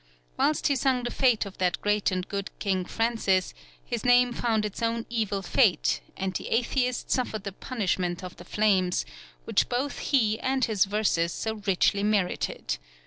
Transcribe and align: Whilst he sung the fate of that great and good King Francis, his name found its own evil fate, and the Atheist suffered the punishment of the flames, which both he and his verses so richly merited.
Whilst 0.35 0.65
he 0.65 0.75
sung 0.75 1.03
the 1.03 1.11
fate 1.11 1.45
of 1.45 1.59
that 1.59 1.79
great 1.79 2.09
and 2.09 2.27
good 2.27 2.49
King 2.57 2.85
Francis, 2.85 3.53
his 3.85 4.03
name 4.03 4.33
found 4.33 4.65
its 4.65 4.81
own 4.81 5.05
evil 5.11 5.43
fate, 5.43 6.01
and 6.17 6.33
the 6.33 6.47
Atheist 6.47 7.11
suffered 7.11 7.43
the 7.43 7.51
punishment 7.51 8.23
of 8.23 8.37
the 8.37 8.43
flames, 8.43 9.05
which 9.45 9.69
both 9.69 9.99
he 9.99 10.39
and 10.39 10.65
his 10.65 10.85
verses 10.85 11.31
so 11.31 11.61
richly 11.67 12.01
merited. 12.01 12.79